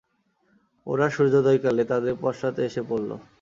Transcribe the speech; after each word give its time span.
ওরা 0.87 1.07
সূর্যোদয়কালে 1.09 1.83
তাদের 1.91 2.13
পশ্চাতে 2.23 2.61
এসে 2.69 2.81
পড়ল। 2.89 3.09